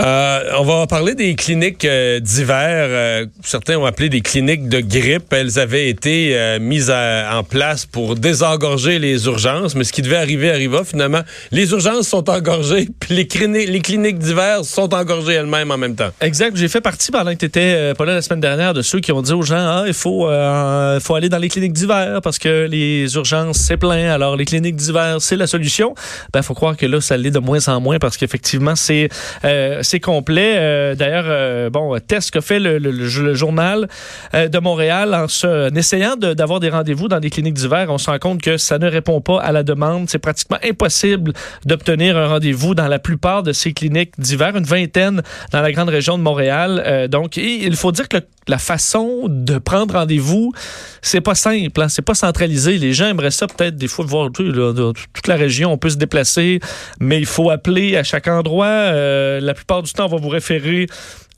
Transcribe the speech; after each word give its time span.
Euh, 0.00 0.40
on 0.58 0.64
va 0.64 0.86
parler 0.86 1.14
des 1.14 1.34
cliniques 1.34 1.84
euh, 1.84 2.18
d'hiver. 2.18 2.86
Euh, 2.90 3.26
certains 3.44 3.76
ont 3.76 3.86
appelé 3.86 4.08
des 4.08 4.22
cliniques 4.22 4.68
de 4.68 4.80
grippe. 4.80 5.32
Elles 5.32 5.58
avaient 5.58 5.88
été 5.88 6.36
mises 6.60 6.90
en 6.90 7.42
place 7.44 7.86
pour 7.86 8.14
désengorger 8.14 8.98
les 8.98 9.26
urgences, 9.26 9.74
mais 9.74 9.84
ce 9.84 9.92
qui 9.92 10.02
devait 10.02 10.16
arriver 10.16 10.50
arriva 10.50 10.84
finalement. 10.84 11.22
Les 11.50 11.70
urgences 11.70 12.08
sont 12.08 12.28
engorgées, 12.28 12.88
puis 12.98 13.14
les, 13.14 13.26
cliniques, 13.26 13.68
les 13.68 13.80
cliniques 13.80 14.18
d'hiver 14.18 14.64
sont 14.64 14.92
engorgées 14.94 15.34
elles-mêmes 15.34 15.70
en 15.70 15.78
même 15.78 15.94
temps. 15.94 16.10
Exact. 16.20 16.56
J'ai 16.56 16.68
fait 16.68 16.80
partie 16.80 17.10
pendant 17.10 17.32
que 17.32 17.38
tu 17.38 17.46
étais 17.46 17.94
pas 17.94 18.04
là 18.04 18.14
la 18.14 18.22
semaine 18.22 18.40
dernière 18.40 18.74
de 18.74 18.82
ceux 18.82 19.00
qui 19.00 19.12
ont 19.12 19.22
dit 19.22 19.32
aux 19.32 19.42
gens 19.42 19.56
ah, 19.56 19.84
il 19.86 19.94
faut, 19.94 20.28
faut 21.00 21.14
aller 21.14 21.28
dans 21.28 21.38
les 21.38 21.48
cliniques 21.48 21.72
d'hiver 21.72 22.20
parce 22.22 22.38
que 22.38 22.66
les 22.66 23.14
urgences 23.14 23.58
c'est 23.58 23.76
plein. 23.76 24.10
Alors 24.10 24.36
les 24.36 24.44
cliniques 24.44 24.76
d'hiver 24.76 25.16
c'est 25.20 25.36
la 25.36 25.46
solution. 25.46 25.94
Ben 26.32 26.42
faut 26.42 26.54
croire 26.54 26.76
que 26.76 26.86
là 26.86 27.00
ça 27.00 27.16
l'est 27.16 27.30
de 27.30 27.38
moins 27.38 27.66
en 27.68 27.80
moins 27.80 27.98
parce 27.98 28.16
qu'effectivement 28.16 28.76
c'est 28.76 29.08
c'est 29.84 30.00
complet. 30.00 30.54
Euh, 30.56 30.94
d'ailleurs, 30.94 31.26
euh, 31.28 31.70
bon, 31.70 31.96
test 32.00 32.30
que 32.30 32.40
fait 32.40 32.58
le, 32.58 33.34
journal 33.34 33.88
euh, 34.34 34.48
de 34.48 34.58
Montréal 34.58 35.14
en, 35.14 35.74
essayant 35.76 36.16
d'avoir 36.16 36.60
des 36.60 36.70
rendez-vous 36.70 37.08
dans 37.08 37.20
des 37.20 37.30
cliniques 37.30 37.54
d'hiver. 37.54 37.86
On 37.90 37.98
se 37.98 38.10
rend 38.10 38.18
compte 38.18 38.42
que 38.42 38.56
ça 38.56 38.78
ne 38.78 38.88
répond 38.88 39.20
pas 39.20 39.40
à 39.40 39.52
la 39.52 39.62
demande. 39.62 40.08
C'est 40.10 40.18
pratiquement 40.18 40.58
impossible 40.64 41.32
d'obtenir 41.64 42.16
un 42.16 42.26
rendez-vous 42.26 42.74
dans 42.74 42.88
la 42.88 42.98
plupart 42.98 43.42
de 43.42 43.52
ces 43.52 43.72
cliniques 43.72 44.12
d'hiver, 44.18 44.56
une 44.56 44.64
vingtaine 44.64 45.22
dans 45.52 45.60
la 45.60 45.72
grande 45.72 45.88
région 45.88 46.18
de 46.18 46.22
Montréal. 46.22 47.08
donc, 47.10 47.36
il 47.36 47.76
faut 47.76 47.92
dire 47.92 48.08
que 48.08 48.18
la 48.48 48.58
façon 48.58 49.26
de 49.28 49.58
prendre 49.58 49.94
rendez-vous, 49.94 50.52
c'est 51.02 51.20
pas 51.20 51.34
simple, 51.34 51.80
hein, 51.80 51.88
c'est 51.88 52.02
pas 52.02 52.14
centralisé. 52.14 52.78
Les 52.78 52.92
gens 52.92 53.06
aimeraient 53.06 53.30
ça 53.30 53.46
peut-être 53.46 53.76
des 53.76 53.88
fois 53.88 54.04
voir 54.04 54.30
toute 54.32 55.26
la 55.26 55.36
région, 55.36 55.72
on 55.72 55.78
peut 55.78 55.90
se 55.90 55.96
déplacer, 55.96 56.60
mais 57.00 57.18
il 57.18 57.26
faut 57.26 57.50
appeler 57.50 57.96
à 57.96 58.02
chaque 58.02 58.28
endroit. 58.28 58.92
la 58.92 59.54
plupart 59.54 59.82
du 59.82 59.92
temps, 59.92 60.06
on 60.06 60.08
va 60.08 60.18
vous 60.18 60.28
référer 60.28 60.86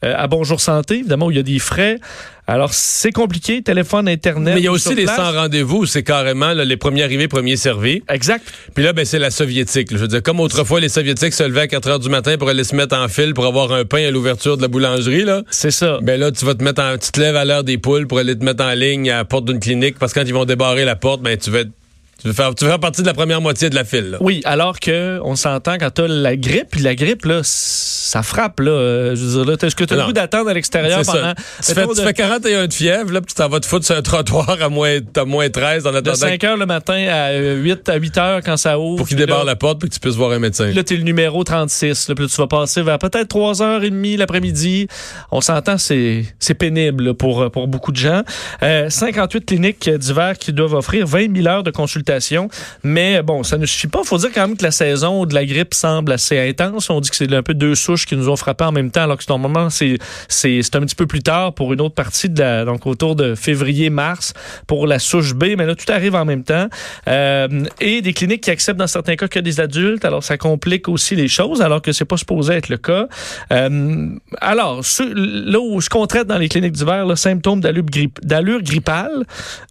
euh, 0.04 0.14
à 0.16 0.26
Bonjour 0.26 0.60
Santé, 0.60 0.98
évidemment, 0.98 1.26
où 1.26 1.30
il 1.30 1.36
y 1.36 1.40
a 1.40 1.42
des 1.42 1.58
frais. 1.58 1.98
Alors, 2.48 2.72
c'est 2.74 3.10
compliqué, 3.10 3.60
téléphone, 3.62 4.08
Internet. 4.08 4.54
Mais 4.54 4.60
il 4.60 4.64
y 4.64 4.68
a 4.68 4.72
aussi 4.72 4.94
les 4.94 5.06
sans 5.06 5.32
rendez-vous, 5.32 5.84
c'est 5.84 6.04
carrément 6.04 6.52
les 6.52 6.76
premiers 6.76 7.02
arrivés, 7.02 7.26
premiers 7.26 7.56
servis. 7.56 8.02
Exact. 8.08 8.44
Puis 8.74 8.84
là, 8.84 8.92
ben, 8.92 9.04
c'est 9.04 9.18
la 9.18 9.30
soviétique. 9.30 9.88
Je 9.90 9.96
veux 9.96 10.06
dire, 10.06 10.22
comme 10.22 10.38
autrefois, 10.38 10.78
les 10.78 10.88
soviétiques 10.88 11.32
se 11.32 11.42
levaient 11.42 11.62
à 11.62 11.66
4 11.66 11.88
heures 11.88 11.98
du 11.98 12.08
matin 12.08 12.36
pour 12.38 12.48
aller 12.48 12.62
se 12.62 12.76
mettre 12.76 12.96
en 12.96 13.08
file 13.08 13.34
pour 13.34 13.46
avoir 13.46 13.72
un 13.72 13.84
pain 13.84 14.06
à 14.06 14.10
l'ouverture 14.10 14.56
de 14.56 14.62
la 14.62 14.68
boulangerie, 14.68 15.24
là. 15.24 15.42
C'est 15.50 15.72
ça. 15.72 15.98
Ben 16.02 16.20
là, 16.20 16.30
tu 16.30 16.44
vas 16.44 16.54
te 16.54 16.62
mettre 16.62 16.82
en, 16.82 16.96
tu 16.98 17.10
te 17.10 17.20
lèves 17.20 17.36
à 17.36 17.44
l'heure 17.44 17.64
des 17.64 17.78
poules 17.78 18.06
pour 18.06 18.18
aller 18.18 18.38
te 18.38 18.44
mettre 18.44 18.64
en 18.64 18.74
ligne 18.74 19.10
à 19.10 19.16
la 19.16 19.24
porte 19.24 19.46
d'une 19.46 19.58
clinique 19.58 19.98
parce 19.98 20.12
que 20.12 20.20
quand 20.20 20.26
ils 20.26 20.34
vont 20.34 20.44
débarrer 20.44 20.84
la 20.84 20.94
porte, 20.96 21.22
ben, 21.22 21.36
tu 21.36 21.50
vas 21.50 21.60
être 21.60 21.70
tu 22.18 22.28
veux, 22.28 22.32
faire, 22.32 22.54
tu 22.54 22.64
veux 22.64 22.70
faire 22.70 22.80
partie 22.80 23.02
de 23.02 23.06
la 23.06 23.12
première 23.12 23.42
moitié 23.42 23.68
de 23.68 23.74
la 23.74 23.84
file. 23.84 24.16
Oui, 24.20 24.40
alors 24.46 24.80
que 24.80 25.20
on 25.22 25.36
s'entend 25.36 25.76
quand 25.78 25.90
tu 25.90 26.00
as 26.00 26.08
la 26.08 26.34
grippe, 26.34 26.68
puis 26.70 26.80
la 26.80 26.94
grippe, 26.94 27.26
là, 27.26 27.40
ça 27.42 28.22
frappe. 28.22 28.60
Là, 28.60 28.70
euh, 28.70 29.14
je 29.14 29.22
veux 29.22 29.44
dire, 29.44 29.52
là, 29.52 29.56
est-ce 29.60 29.76
que 29.76 29.84
tu 29.84 29.92
as 29.92 29.98
le 29.98 30.04
goût 30.04 30.12
d'attendre 30.14 30.48
à 30.48 30.54
l'extérieur 30.54 31.02
pendant... 31.04 31.34
Tu 31.34 31.74
fais, 31.74 31.86
tu 31.86 32.00
fais 32.00 32.14
41 32.14 32.68
de 32.68 32.72
fièvre, 32.72 33.12
là, 33.12 33.20
puis 33.20 33.28
tu 33.28 33.34
t'en 33.34 33.50
vas 33.50 33.60
te 33.60 33.66
foutre 33.66 33.84
sur 33.84 33.96
un 33.96 34.00
trottoir 34.00 34.56
à 34.62 34.70
moins, 34.70 34.98
à 35.14 35.24
moins 35.26 35.50
13 35.50 35.86
en 35.86 35.90
attendant... 35.90 36.12
De 36.12 36.16
5 36.16 36.42
heures 36.44 36.56
le 36.56 36.64
matin 36.64 37.06
à 37.06 37.34
8 37.34 37.88
à 37.90 37.96
8 37.96 38.18
heures 38.18 38.40
quand 38.42 38.56
ça 38.56 38.78
ouvre. 38.78 38.96
Pour 38.96 39.08
qu'il 39.08 39.18
débarre 39.18 39.44
la 39.44 39.56
porte, 39.56 39.80
puis 39.80 39.90
que 39.90 39.94
tu 39.94 40.00
puisses 40.00 40.16
voir 40.16 40.30
un 40.30 40.38
médecin. 40.38 40.72
Là, 40.72 40.82
tu 40.84 40.94
es 40.94 40.96
le 40.96 41.02
numéro 41.02 41.44
36. 41.44 42.08
Là, 42.08 42.14
puis 42.14 42.26
tu 42.28 42.36
vas 42.36 42.46
passer 42.46 42.80
vers 42.80 42.98
peut-être 42.98 43.36
3h30 43.36 44.16
l'après-midi. 44.16 44.88
On 45.30 45.42
s'entend, 45.42 45.76
c'est 45.76 46.54
pénible 46.58 47.12
pour, 47.12 47.50
pour 47.50 47.68
beaucoup 47.68 47.92
de 47.92 47.98
gens. 47.98 48.22
Euh, 48.62 48.88
58 48.88 49.44
cliniques 49.44 49.90
d'hiver 49.90 50.38
qui 50.38 50.54
doivent 50.54 50.74
offrir 50.74 51.06
20 51.06 51.36
000 51.36 51.46
heures 51.46 51.62
de 51.62 51.70
consultation. 51.70 52.05
Mais 52.82 53.22
bon, 53.22 53.42
ça 53.42 53.58
ne 53.58 53.66
suffit 53.66 53.86
pas. 53.86 54.00
Il 54.02 54.06
faut 54.06 54.18
dire 54.18 54.30
quand 54.32 54.46
même 54.46 54.56
que 54.56 54.62
la 54.62 54.70
saison 54.70 55.24
de 55.24 55.34
la 55.34 55.44
grippe 55.44 55.74
semble 55.74 56.12
assez 56.12 56.38
intense. 56.38 56.90
On 56.90 57.00
dit 57.00 57.10
que 57.10 57.16
c'est 57.16 57.32
un 57.32 57.42
peu 57.42 57.54
deux 57.54 57.74
souches 57.74 58.06
qui 58.06 58.16
nous 58.16 58.28
ont 58.28 58.36
frappé 58.36 58.64
en 58.64 58.72
même 58.72 58.90
temps, 58.90 59.02
alors 59.02 59.18
que 59.18 59.24
normalement, 59.28 59.68
c'est, 59.70 59.98
un 60.74 60.80
petit 60.80 60.94
peu 60.94 61.06
plus 61.06 61.22
tard 61.22 61.54
pour 61.54 61.72
une 61.72 61.80
autre 61.80 61.94
partie 61.94 62.28
de 62.28 62.40
la, 62.40 62.64
donc 62.64 62.86
autour 62.86 63.16
de 63.16 63.34
février-mars 63.34 64.34
pour 64.66 64.86
la 64.86 64.98
souche 64.98 65.34
B. 65.34 65.54
Mais 65.56 65.66
là, 65.66 65.74
tout 65.74 65.90
arrive 65.90 66.14
en 66.14 66.24
même 66.24 66.44
temps. 66.44 66.68
Euh, 67.08 67.64
et 67.80 68.02
des 68.02 68.12
cliniques 68.12 68.42
qui 68.42 68.50
acceptent 68.50 68.78
dans 68.78 68.86
certains 68.86 69.16
cas 69.16 69.28
que 69.28 69.38
des 69.38 69.60
adultes. 69.60 70.04
Alors, 70.04 70.22
ça 70.22 70.36
complique 70.36 70.88
aussi 70.88 71.16
les 71.16 71.28
choses, 71.28 71.62
alors 71.62 71.82
que 71.82 71.92
c'est 71.92 72.04
pas 72.04 72.16
supposé 72.16 72.54
être 72.54 72.68
le 72.68 72.78
cas. 72.78 73.08
Euh, 73.52 74.08
alors, 74.40 74.82
là 75.14 75.60
où 75.60 75.80
ce 75.80 75.88
qu'on 75.88 76.06
traite 76.06 76.26
dans 76.26 76.38
les 76.38 76.48
cliniques 76.48 76.72
d'hiver, 76.72 77.06
le 77.06 77.16
symptôme 77.16 77.60
d'allure, 77.60 77.84
d'allure 78.22 78.62
grippale, 78.62 79.24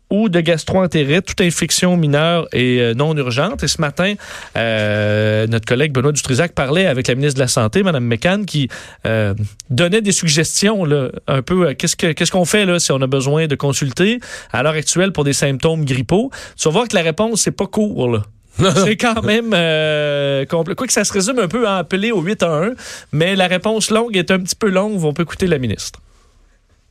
ou 0.09 0.29
de 0.29 0.39
gastroentérite, 0.39 1.25
toute 1.25 1.41
infection 1.41 1.97
mineure 1.97 2.47
et 2.53 2.79
euh, 2.79 2.93
non 2.93 3.15
urgente. 3.15 3.63
Et 3.63 3.67
ce 3.67 3.81
matin, 3.81 4.13
euh, 4.57 5.47
notre 5.47 5.65
collègue 5.65 5.91
Benoît 5.91 6.11
Dutrisac 6.11 6.53
parlait 6.53 6.85
avec 6.85 7.07
la 7.07 7.15
ministre 7.15 7.35
de 7.35 7.43
la 7.43 7.47
Santé, 7.47 7.83
Mme 7.83 8.05
McCann, 8.05 8.45
qui 8.45 8.69
euh, 9.05 9.33
donnait 9.69 10.01
des 10.01 10.11
suggestions, 10.11 10.85
là, 10.85 11.09
un 11.27 11.41
peu, 11.41 11.73
qu'est-ce 11.73 12.31
qu'on 12.31 12.45
fait 12.45 12.65
là, 12.65 12.79
si 12.79 12.91
on 12.91 13.01
a 13.01 13.07
besoin 13.07 13.47
de 13.47 13.55
consulter 13.55 14.19
à 14.51 14.63
l'heure 14.63 14.73
actuelle 14.73 15.11
pour 15.11 15.23
des 15.23 15.33
symptômes 15.33 15.85
grippaux. 15.85 16.31
Tu 16.57 16.67
vas 16.67 16.71
voir 16.71 16.87
que 16.87 16.95
la 16.95 17.01
réponse, 17.01 17.41
c'est 17.41 17.51
pas 17.55 17.67
court, 17.67 18.09
là. 18.09 18.21
c'est 18.85 18.95
quand 18.95 19.21
même 19.21 19.51
euh, 19.53 20.45
complet. 20.45 20.75
Quoi 20.75 20.87
que 20.87 20.93
ça 20.93 21.03
se 21.03 21.11
résume 21.11 21.39
un 21.39 21.47
peu 21.47 21.67
à 21.67 21.77
appeler 21.77 22.11
au 22.11 22.21
8 22.21 22.43
à 22.43 22.47
1, 22.47 22.71
mais 23.11 23.35
la 23.35 23.47
réponse 23.47 23.91
longue 23.91 24.15
est 24.15 24.31
un 24.31 24.39
petit 24.39 24.55
peu 24.55 24.69
longue. 24.69 25.03
On 25.03 25.13
peut 25.13 25.23
écouter 25.23 25.47
la 25.47 25.57
ministre. 25.57 25.99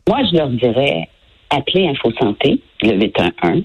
Moi, 0.08 0.18
je 0.30 0.36
leur 0.36 0.50
dirais, 0.50 1.08
appelez 1.54 1.88
Info 1.88 2.10
Santé, 2.18 2.60
le 2.82 2.92
811. 2.92 3.62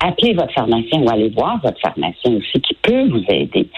Appelez 0.00 0.32
votre 0.32 0.52
pharmacien 0.52 1.02
ou 1.02 1.10
allez 1.10 1.28
voir 1.28 1.60
votre 1.62 1.80
pharmacien 1.80 2.34
aussi 2.36 2.60
qui 2.60 2.74
peut 2.74 3.08
vous 3.08 3.24
aider. 3.28 3.68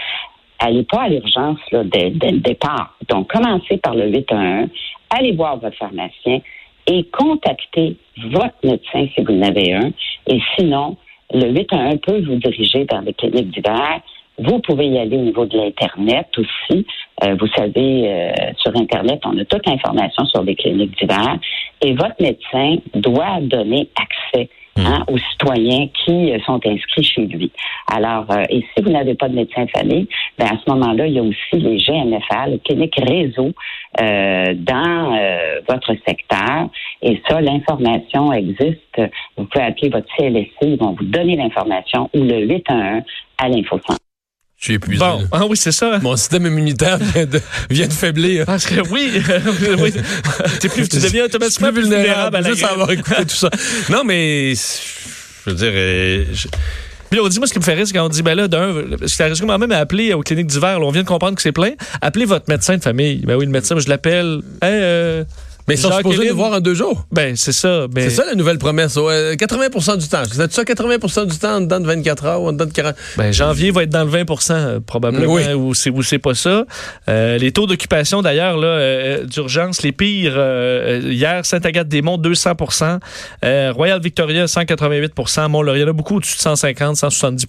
Allez 0.59 0.83
pas 0.83 1.03
à 1.03 1.09
l'urgence 1.09 1.59
dès, 1.71 2.09
le 2.09 2.39
départ. 2.39 2.95
Donc, 3.09 3.29
commencez 3.31 3.77
par 3.77 3.95
le 3.95 4.09
811, 4.09 4.69
allez 5.09 5.33
voir 5.33 5.57
votre 5.57 5.75
pharmacien 5.77 6.39
et 6.87 7.03
contactez 7.11 7.97
votre 8.31 8.55
médecin 8.63 9.07
si 9.13 9.23
vous 9.23 9.33
en 9.33 9.41
avez 9.41 9.73
un. 9.73 9.91
Et 10.27 10.39
sinon, 10.57 10.97
le 11.33 11.49
811 11.49 11.99
peut 12.01 12.21
vous 12.21 12.35
diriger 12.35 12.85
vers 12.89 13.01
des 13.01 13.13
cliniques 13.13 13.51
d'hiver. 13.51 13.99
Vous 14.37 14.59
pouvez 14.59 14.87
y 14.87 14.97
aller 14.97 15.17
au 15.17 15.21
niveau 15.21 15.45
de 15.45 15.57
l'Internet 15.57 16.27
aussi. 16.37 16.85
Euh, 17.23 17.35
vous 17.39 17.47
savez, 17.47 18.07
euh, 18.07 18.31
sur 18.57 18.75
Internet, 18.75 19.21
on 19.25 19.37
a 19.37 19.45
toute 19.45 19.67
l'information 19.67 20.25
sur 20.25 20.43
les 20.43 20.55
cliniques 20.55 20.97
d'hiver 20.97 21.37
et 21.83 21.93
votre 21.93 22.15
médecin 22.19 22.77
doit 22.95 23.39
donner 23.41 23.89
accès 23.95 24.49
hmm. 24.77 24.85
hein, 24.85 25.03
aux 25.07 25.17
citoyens 25.17 25.87
qui 25.87 26.31
euh, 26.31 26.39
sont 26.45 26.59
inscrits 26.65 27.03
chez 27.03 27.25
lui. 27.25 27.51
Alors, 27.91 28.25
et 28.49 28.65
si 28.73 28.83
vous 28.83 28.89
n'avez 28.89 29.15
pas 29.15 29.29
de 29.29 29.35
médecin 29.35 29.65
de 29.65 29.69
famille, 29.69 30.07
ben 30.37 30.47
à 30.47 30.57
ce 30.63 30.69
moment-là, 30.71 31.07
il 31.07 31.13
y 31.13 31.19
a 31.19 31.23
aussi 31.23 31.53
les 31.53 31.77
GMFA, 31.77 32.47
le 32.47 32.57
clinique 32.59 32.95
réseau 32.95 33.51
dans 33.99 35.19
votre 35.67 35.93
secteur. 36.07 36.69
Et 37.03 37.21
ça, 37.27 37.39
l'information 37.41 38.33
existe. 38.33 39.01
Vous 39.37 39.45
pouvez 39.45 39.65
appeler 39.65 39.89
votre 39.89 40.07
CLSC, 40.15 40.55
ils 40.61 40.77
vont 40.77 40.95
vous 40.97 41.05
donner 41.05 41.35
l'information 41.35 42.09
ou 42.15 42.23
le 42.23 42.39
811 42.47 43.03
à 43.37 43.49
l'infocentre. 43.49 43.99
Je 44.63 44.67
suis 44.67 44.75
épuisé. 44.75 44.99
Bon, 44.99 45.27
ah 45.29 45.45
oui, 45.45 45.57
c'est 45.57 45.73
ça. 45.73 45.99
Mon 46.01 46.15
système 46.15 46.45
immunitaire 46.45 46.97
vient 46.97 47.25
de, 47.25 47.41
vient 47.69 47.85
de 47.85 47.91
faiblir. 47.91 48.45
Parce 48.45 48.65
que 48.65 48.79
oui, 48.91 49.11
oui. 49.77 49.91
plus, 50.69 50.87
tu 50.87 51.01
deviens 51.01 51.25
automatiquement 51.25 51.73
plus 51.73 51.81
vulnérable, 51.81 52.37
à 52.37 52.41
juste 52.43 52.63
avoir 52.63 52.89
écouté 52.89 53.25
tout 53.25 53.35
ça. 53.35 53.49
Non, 53.89 54.05
mais 54.05 54.53
je 54.53 55.49
veux 55.49 55.55
dire, 55.57 55.71
euh, 55.73 56.23
Puis 57.09 57.19
on 57.19 57.27
dit, 57.27 57.39
moi, 57.39 57.47
ce 57.47 57.51
qui 57.51 57.59
me 57.59 57.63
fait 57.65 57.73
rire, 57.73 57.85
c'est 57.85 57.91
quand 57.91 58.05
on 58.05 58.09
dit, 58.09 58.21
ben 58.21 58.35
là, 58.35 58.47
d'un, 58.47 58.73
parce 58.97 59.17
que 59.17 59.23
risque 59.23 59.43
même 59.43 59.69
à 59.73 59.79
appeler 59.79 60.13
aux 60.13 60.21
cliniques 60.21 60.47
d'hiver, 60.47 60.79
on 60.81 60.91
vient 60.91 61.03
de 61.03 61.07
comprendre 61.09 61.35
que 61.35 61.41
c'est 61.41 61.51
plein. 61.51 61.71
Appelez 61.99 62.23
votre 62.23 62.45
médecin 62.47 62.77
de 62.77 62.81
famille. 62.81 63.17
Ben 63.25 63.35
oui, 63.35 63.43
le 63.43 63.51
médecin, 63.51 63.77
je 63.77 63.89
l'appelle. 63.89 64.39
Hey, 64.61 64.79
euh, 64.81 65.23
mais 65.67 65.75
ils 65.75 65.77
sont 65.77 65.91
supposés 65.91 66.29
nous 66.29 66.35
voir 66.35 66.53
en 66.53 66.59
deux 66.59 66.73
jours. 66.73 67.05
Ben, 67.11 67.35
c'est 67.35 67.51
ça. 67.51 67.87
C'est 67.95 68.09
ça 68.09 68.25
la 68.25 68.35
nouvelle 68.35 68.57
promesse. 68.57 68.97
80 69.37 69.97
du 69.97 70.07
temps. 70.07 70.23
C'est 70.29 70.51
ça 70.51 70.63
80% 70.63 71.27
du 71.27 71.37
temps 71.37 71.55
en 71.55 71.61
dedans 71.61 71.79
de 71.79 71.85
24 71.85 72.25
heures 72.25 72.41
ou 72.41 72.49
en 72.49 72.53
dedans 72.53 72.65
de 72.65 72.71
40 72.71 72.95
Ben, 73.17 73.31
janvier 73.31 73.71
va 73.71 73.83
être 73.83 73.89
dans 73.89 74.03
le 74.03 74.11
20% 74.11 74.51
euh, 74.51 74.79
probablement, 74.79 75.33
oui. 75.33 75.53
ou 75.53 75.73
c'est, 75.73 75.91
c'est 76.03 76.19
pas 76.19 76.35
ça. 76.35 76.65
Euh, 77.09 77.37
les 77.37 77.51
taux 77.51 77.65
d'occupation, 77.65 78.21
d'ailleurs, 78.21 78.57
là, 78.57 78.67
euh, 78.67 79.25
d'urgence, 79.25 79.81
les 79.83 79.91
pires. 79.91 80.37
hier, 81.03 81.45
Sainte-Agathe-des-Monts, 81.45 82.17
200% 82.17 82.99
Royal 83.73 84.01
Victoria, 84.01 84.45
188% 84.45 85.49
Mont-Laurier, 85.49 85.81
il 85.81 85.85
y 85.85 85.85
en 85.85 85.89
a 85.89 85.93
beaucoup 85.93 86.17
au-dessus 86.17 86.35
de 86.37 86.41
150, 86.41 86.97
170 86.97 87.45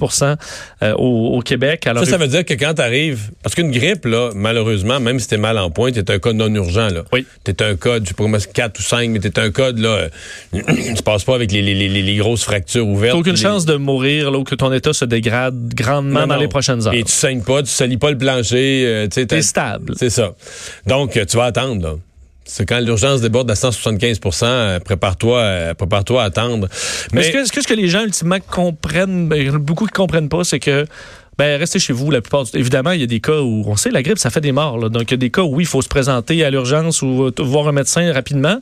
au, 0.97 1.37
au, 1.37 1.41
Québec. 1.41 1.87
Alors, 1.87 2.05
ça, 2.05 2.13
ça 2.13 2.17
veut 2.17 2.29
dire 2.29 2.45
que 2.45 2.55
quand 2.55 2.75
tu 2.75 2.83
arrives... 2.83 3.31
Parce 3.43 3.55
qu'une 3.55 3.71
grippe, 3.71 4.07
là, 4.07 4.31
malheureusement, 4.35 5.01
même 5.01 5.19
si 5.19 5.29
t'es 5.29 5.37
mal 5.37 5.59
en 5.59 5.71
point, 5.71 5.93
t'es 5.93 6.11
un 6.11 6.19
cas 6.19 6.33
non 6.33 6.53
urgent. 6.55 6.89
Là. 6.89 7.05
Oui. 7.13 7.27
T'es 7.45 7.63
un 7.63 7.77
cas 7.77 8.01
je 8.05 8.09
sais 8.09 8.15
pas 8.15 8.53
4 8.53 8.79
ou 8.79 8.83
5, 8.83 9.11
mais 9.11 9.19
t'es 9.19 9.39
un 9.39 9.51
code, 9.51 9.79
là, 9.79 9.89
euh, 9.89 10.09
tu 10.97 11.03
passes 11.03 11.25
pas 11.25 11.35
avec 11.35 11.51
les, 11.53 11.63
les, 11.63 11.89
les, 11.89 12.17
grosses 12.17 12.45
fractures 12.45 12.87
ouvertes. 12.87 13.15
T'as 13.15 13.21
aucune 13.21 13.37
chance 13.37 13.65
de 13.65 13.77
mourir, 13.77 14.31
là, 14.31 14.39
ou 14.39 14.45
que 14.45 14.55
ton 14.55 14.73
état 14.73 14.93
se 14.93 15.05
dégrade 15.05 15.75
grandement 15.75 16.27
dans 16.27 16.37
les 16.37 16.49
prochaines 16.49 16.87
heures. 16.87 16.95
Et 16.95 17.03
tu 17.03 17.13
saignes 17.13 17.43
pas, 17.43 17.63
tu 17.63 17.71
salis 17.71 17.97
pas 17.97 18.11
le 18.11 18.19
plancher. 18.19 18.85
Euh, 18.87 19.07
T'es 19.09 19.43
stable. 19.43 19.95
C'est 19.97 20.11
ça. 20.11 20.35
Donc, 20.87 21.17
euh, 21.17 21.25
tu 21.25 21.37
vas 21.37 21.45
attendre, 21.45 21.83
là. 21.83 21.95
C'est 22.47 22.67
quand 22.67 22.79
l'urgence 22.79 23.23
déborde 23.23 23.51
à 23.51 23.55
175% 23.55 24.81
prépare-toi 24.81 25.75
prépare-toi 25.79 26.23
à 26.23 26.27
attendre. 26.27 26.69
Mais 27.15 27.23
ce 27.23 27.33
que, 27.51 27.63
ce 27.63 27.67
que 27.67 27.73
les 27.73 27.89
gens 27.89 28.03
ultimement 28.03 28.37
comprennent, 28.39 29.29
ben, 29.29 29.57
beaucoup 29.57 29.87
qui 29.87 29.93
comprennent 29.93 30.29
pas, 30.29 30.45
c'est 30.45 30.61
que 30.61 30.85
ben 31.39 31.59
restez 31.59 31.79
chez 31.79 31.93
vous 31.93 32.11
la 32.11 32.21
plupart 32.21 32.45
du 32.45 32.51
temps. 32.53 32.59
Évidemment, 32.59 32.93
il 32.93 33.01
y 33.01 33.05
a 33.05 33.07
des 33.07 33.21
cas 33.21 33.41
où 33.41 33.65
on 33.67 33.77
sait 33.77 33.91
la 33.91 34.03
grippe, 34.03 34.19
ça 34.19 34.31
fait 34.31 34.41
des 34.41 34.53
morts. 34.53 34.79
là. 34.79 34.89
Donc 34.89 35.03
il 35.05 35.11
y 35.11 35.15
a 35.15 35.19
des 35.19 35.31
cas 35.31 35.43
où 35.43 35.57
oui, 35.57 35.65
il 35.65 35.67
faut 35.67 35.83
se 35.83 35.89
présenter 35.89 36.45
à 36.45 36.51
l'urgence 36.51 37.03
ou 37.03 37.25
euh, 37.25 37.33
voir 37.39 37.69
un 37.69 37.73
médecin 37.73 38.13
rapidement. 38.13 38.59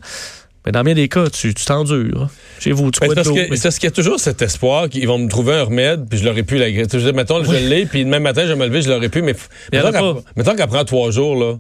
Mais 0.65 0.71
dans 0.71 0.85
bien 0.85 0.95
des 0.95 1.09
cas, 1.09 1.29
tu 1.29 1.53
t'endures. 1.55 2.29
Chez 2.61 2.71
vous, 2.71 2.93
tu 2.93 3.01
de 3.09 3.15
parce 3.17 3.29
mais- 3.29 3.49
parce 3.61 3.79
qu'il 3.81 3.89
y 3.89 3.93
a 3.93 3.95
toujours 3.95 4.21
cet 4.21 4.43
espoir 4.43 4.89
qu'ils 4.89 5.09
vont 5.09 5.19
me 5.19 5.29
trouver 5.29 5.55
un 5.55 5.65
remède, 5.65 6.07
puis 6.09 6.21
je 6.21 6.25
l'aurais 6.25 6.45
pu 6.45 6.57
la 6.57 6.71
grippe. 6.71 6.87
Je 6.93 6.99
dis, 6.99 7.13
mettons, 7.13 7.43
je 7.43 7.51
l'ai, 7.51 7.85
puis 7.85 8.05
demain 8.05 8.21
matin, 8.21 8.43
je 8.45 8.53
vais 8.53 8.57
me 8.57 8.67
lever, 8.67 8.81
je 8.81 8.89
l'aurais 8.89 9.09
pu, 9.09 9.23
mais 9.23 9.35
mettons 9.73 10.55
qu'elle- 10.55 10.67
prend 10.69 10.85
trois 10.85 11.11
jours, 11.11 11.35
là. 11.35 11.55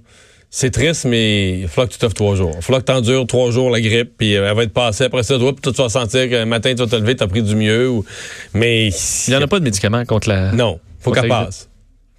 C'est 0.54 0.70
triste, 0.70 1.06
mais 1.06 1.60
il 1.60 1.68
falloir 1.68 1.88
que 1.88 1.94
tu 1.94 1.98
t'offres 1.98 2.14
trois 2.14 2.36
jours. 2.36 2.52
Il 2.56 2.62
falloir 2.62 2.82
que 2.84 2.86
tu 2.86 2.96
endures 2.96 3.26
trois 3.26 3.50
jours 3.50 3.70
la 3.70 3.80
grippe, 3.80 4.12
puis 4.18 4.36
euh, 4.36 4.48
elle 4.48 4.54
va 4.54 4.62
être 4.64 4.72
passée 4.72 5.04
après 5.04 5.22
ça, 5.22 5.38
toi, 5.38 5.52
tu 5.62 5.70
vas 5.72 5.88
sentir 5.88 6.28
que 6.28 6.34
le 6.36 6.44
matin, 6.44 6.70
tu 6.74 6.76
vas 6.82 6.86
te 6.86 6.94
lever, 6.94 7.16
tu 7.16 7.22
as 7.24 7.26
pris 7.26 7.42
du 7.42 7.56
mieux. 7.56 7.88
ou- 7.88 8.04
Mais 8.52 8.88
Il 8.88 9.30
n'y 9.30 9.34
en 9.36 9.40
a 9.42 9.46
pas 9.48 9.58
de 9.58 9.64
médicaments 9.64 10.04
contre 10.04 10.28
la. 10.28 10.52
non, 10.52 10.78
faut 11.02 11.12
qu'elle 11.12 11.28
passe. 11.28 11.68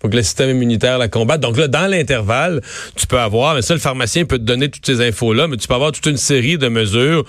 Faut 0.01 0.09
que 0.09 0.17
le 0.17 0.23
système 0.23 0.49
immunitaire 0.49 0.97
la 0.97 1.07
combatte. 1.07 1.39
Donc 1.39 1.57
là, 1.57 1.69
dans 1.69 1.89
l'intervalle, 1.89 2.61
tu 2.97 3.07
peux 3.07 3.19
avoir, 3.19 3.55
mais 3.55 3.61
ça, 3.61 3.73
le 3.73 3.79
pharmacien 3.79 4.25
peut 4.25 4.37
te 4.37 4.43
donner 4.43 4.69
toutes 4.69 4.85
ces 4.85 4.99
infos-là, 4.99 5.47
mais 5.47 5.55
tu 5.55 5.65
peux 5.65 5.75
avoir 5.75 5.93
toute 5.93 6.05
une 6.07 6.17
série 6.17 6.57
de 6.57 6.67
mesures 6.67 7.23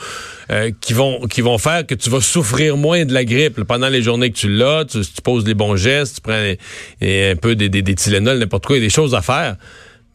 euh, 0.51 0.73
qui 0.81 0.93
vont 0.93 1.21
qui 1.29 1.41
vont 1.41 1.57
faire 1.57 1.87
que 1.87 1.95
tu 1.95 2.11
vas 2.11 2.21
souffrir 2.21 2.77
moins 2.77 3.05
de 3.05 3.15
la 3.15 3.25
grippe 3.25 3.59
là, 3.59 3.65
pendant 3.65 3.89
les 3.89 4.03
journées 4.03 4.31
que 4.31 4.37
tu 4.37 4.49
l'as. 4.49 4.85
Tu, 4.87 5.03
tu 5.03 5.23
poses 5.23 5.47
les 5.47 5.55
bons 5.55 5.77
gestes, 5.77 6.17
tu 6.17 6.21
prends 6.23 6.53
et 7.01 7.31
un 7.31 7.37
peu 7.37 7.55
des, 7.55 7.69
des, 7.69 7.83
des 7.83 7.95
Tylenol, 7.95 8.39
n'importe 8.39 8.67
quoi, 8.67 8.77
il 8.77 8.81
y 8.81 8.83
a 8.83 8.87
des 8.87 8.93
choses 8.93 9.15
à 9.15 9.23
faire. 9.23 9.55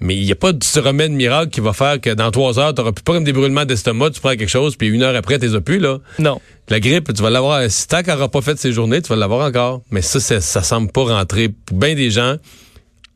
Mais 0.02 0.16
il 0.16 0.24
n'y 0.24 0.32
a 0.32 0.36
pas 0.36 0.54
de 0.54 0.64
ce 0.64 0.80
remède 0.80 1.12
miracle 1.12 1.50
qui 1.50 1.60
va 1.60 1.74
faire 1.74 2.00
que 2.00 2.12
dans 2.12 2.32
trois 2.32 2.58
heures, 2.58 2.74
tu 2.74 2.80
n'auras 2.80 2.94
plus 2.94 3.04
pas 3.04 3.14
comme 3.14 3.26
des 3.26 3.34
brûlements 3.34 3.66
d'estomac, 3.66 4.12
tu 4.12 4.22
prends 4.22 4.30
quelque 4.30 4.48
chose, 4.48 4.78
puis 4.78 4.88
une 4.88 5.04
heure 5.04 5.16
après, 5.16 5.36
as 5.44 5.62
plus, 5.62 5.80
là. 5.80 6.00
Non. 6.20 6.40
La 6.70 6.80
grippe, 6.80 7.14
tu 7.14 7.22
vas 7.22 7.30
l'avoir. 7.30 7.70
Si 7.70 7.88
tant 7.88 8.02
qu'elle 8.02 8.14
n'aura 8.14 8.30
pas 8.30 8.42
fait 8.42 8.58
ses 8.58 8.72
journées, 8.72 9.02
tu 9.02 9.10
vas 9.10 9.18
l'avoir 9.18 9.46
encore. 9.46 9.82
Mais 9.92 10.02
ça, 10.02 10.20
ça, 10.20 10.40
ça 10.40 10.64
semble 10.64 10.92
pas 10.92 11.04
rentrer 11.04 11.50
pour 11.50 11.78
bien 11.78 11.96
des 11.96 12.12
gens. 12.12 12.38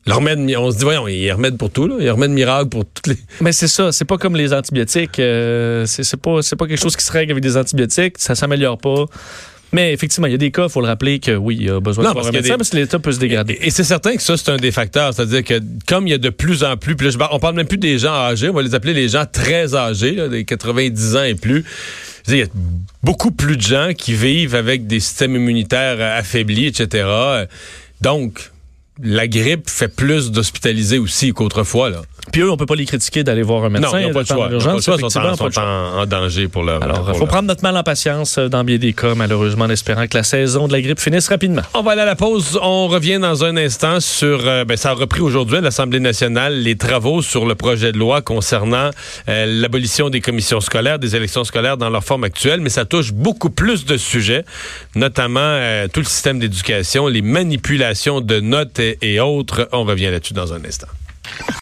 Le 0.06 0.12
remède, 0.12 0.38
on 0.58 0.70
se 0.70 0.76
dit, 0.76 0.84
voyons, 0.84 1.08
il 1.08 1.22
y 1.22 1.30
a 1.30 1.34
remède 1.34 1.56
pour 1.56 1.70
tout, 1.70 1.86
là. 1.86 1.94
Il 1.98 2.04
y 2.04 2.08
a 2.08 2.12
remède 2.12 2.32
miracle 2.32 2.68
pour 2.68 2.84
toutes 2.84 3.06
les. 3.06 3.16
Mais 3.40 3.52
c'est 3.52 3.68
ça, 3.68 3.90
c'est 3.90 4.04
pas 4.04 4.18
comme 4.18 4.36
les 4.36 4.52
antibiotiques. 4.52 5.18
euh, 5.18 5.86
c'est 5.86 6.20
pas, 6.20 6.42
c'est 6.42 6.56
pas 6.56 6.66
quelque 6.66 6.80
chose 6.80 6.96
qui 6.96 7.04
se 7.04 7.12
règle 7.12 7.32
avec 7.32 7.42
des 7.42 7.56
antibiotiques, 7.56 8.16
ça 8.18 8.34
s'améliore 8.34 8.76
pas. 8.76 9.06
Mais 9.74 9.92
effectivement, 9.92 10.26
il 10.26 10.30
y 10.32 10.34
a 10.34 10.38
des 10.38 10.50
cas, 10.50 10.64
il 10.64 10.70
faut 10.70 10.80
le 10.80 10.86
rappeler, 10.86 11.18
que 11.18 11.32
oui, 11.36 11.56
il 11.60 11.66
y 11.66 11.70
a 11.70 11.80
besoin 11.80 12.04
Non, 12.04 12.10
de 12.10 12.14
parce 12.14 12.32
médecin 12.32 12.52
des- 12.54 12.56
parce 12.58 12.70
que 12.70 12.76
l'état 12.76 12.98
peut 12.98 13.12
se 13.12 13.18
dégrader. 13.18 13.54
Et, 13.60 13.66
et 13.66 13.70
c'est 13.70 13.84
certain 13.84 14.14
que 14.16 14.22
ça, 14.22 14.36
c'est 14.36 14.50
un 14.50 14.56
des 14.56 14.70
facteurs. 14.72 15.12
C'est-à-dire 15.12 15.42
que 15.44 15.60
comme 15.86 16.06
il 16.06 16.10
y 16.10 16.14
a 16.14 16.18
de 16.18 16.30
plus 16.30 16.62
en 16.64 16.76
plus, 16.76 16.94
par- 17.16 17.34
on 17.34 17.38
parle 17.40 17.56
même 17.56 17.66
plus 17.66 17.78
des 17.78 17.98
gens 17.98 18.12
âgés, 18.14 18.48
on 18.48 18.54
va 18.54 18.62
les 18.62 18.74
appeler 18.74 18.94
les 18.94 19.08
gens 19.08 19.24
très 19.30 19.74
âgés, 19.74 20.12
là, 20.12 20.28
des 20.28 20.44
90 20.44 21.16
ans 21.16 21.24
et 21.24 21.34
plus. 21.34 21.64
Il 22.28 22.36
y 22.36 22.42
a 22.42 22.46
beaucoup 23.02 23.32
plus 23.32 23.56
de 23.56 23.62
gens 23.62 23.90
qui 23.96 24.14
vivent 24.14 24.54
avec 24.54 24.86
des 24.86 25.00
systèmes 25.00 25.36
immunitaires 25.36 26.00
affaiblis, 26.18 26.66
etc. 26.66 27.06
Donc, 28.00 28.50
la 29.02 29.26
grippe 29.26 29.68
fait 29.68 29.88
plus 29.88 30.30
d'hospitalisés 30.30 30.98
aussi 30.98 31.32
qu'autrefois. 31.32 31.90
Là. 31.90 32.02
Puis 32.32 32.42
eux, 32.42 32.50
on 32.50 32.56
peut 32.56 32.64
pas 32.66 32.74
les 32.76 32.86
critiquer 32.86 33.22
d'aller 33.24 33.42
voir 33.42 33.64
un 33.64 33.68
médecin. 33.68 33.90
non, 33.92 33.98
ils 33.98 34.06
n'ont 34.06 34.12
pas. 34.14 34.22
Ils 34.28 34.34
n'ont 34.34 34.46
l'urgence, 34.48 34.86
pas 34.86 34.92
le 34.92 34.98
choix, 34.98 35.08
ils 35.08 35.10
sont, 35.10 35.20
en, 35.20 35.50
sont 36.00 36.06
danger 36.06 36.48
pour 36.48 36.62
leur 36.62 36.82
Alors, 36.82 37.04
il 37.08 37.12
faut 37.14 37.18
leur- 37.20 37.28
prendre 37.28 37.48
notre 37.48 37.62
mal 37.62 37.76
en 37.76 37.82
patience 37.82 38.38
euh, 38.38 38.48
dans 38.48 38.64
bien 38.64 38.78
des 38.78 38.92
cas, 38.92 39.14
malheureusement, 39.14 39.64
en 39.66 39.70
espérant 39.70 40.06
que 40.06 40.16
la 40.16 40.22
saison 40.22 40.66
de 40.68 40.72
la 40.72 40.80
grippe 40.80 41.00
finisse 41.00 41.28
rapidement. 41.28 41.62
On 41.74 41.82
va 41.82 41.92
aller 41.92 42.02
à 42.02 42.06
la 42.06 42.14
pause. 42.16 42.58
On 42.62 42.86
revient 42.88 43.18
dans 43.18 43.44
un 43.44 43.56
instant 43.56 44.00
sur. 44.00 44.46
euh, 44.46 44.64
ben, 44.64 44.76
ça 44.76 44.90
a 44.90 44.94
repris 44.94 45.20
aujourd'hui 45.20 45.58
à 45.58 45.60
l'Assemblée 45.60 46.00
nationale 46.00 46.60
les 46.62 46.76
travaux 46.76 47.20
sur 47.20 47.46
le 47.46 47.54
projet 47.56 47.92
de 47.92 47.98
loi 47.98 48.22
concernant 48.22 48.90
euh, 49.28 49.46
l'abolition 49.46 50.08
des 50.08 50.20
commissions 50.20 50.60
scolaires, 50.60 50.98
des 50.98 51.16
élections 51.16 51.44
scolaires 51.44 51.76
dans 51.76 51.90
leur 51.90 52.04
forme 52.04 52.24
actuelle, 52.24 52.60
mais 52.60 52.70
ça 52.70 52.84
touche 52.84 53.12
beaucoup 53.12 53.50
plus 53.50 53.84
de 53.84 53.96
sujets, 53.96 54.44
notamment 54.94 55.40
euh, 55.42 55.88
tout 55.92 56.00
le 56.00 56.06
système 56.06 56.38
d'éducation, 56.38 57.06
les 57.08 57.22
manipulations 57.22 58.20
de 58.20 58.40
notes 58.40 58.78
et, 58.78 58.83
et 59.00 59.20
autres. 59.20 59.68
On 59.72 59.84
revient 59.84 60.10
là-dessus 60.10 60.34
dans 60.34 60.52
un 60.52 60.64
instant. 60.64 60.88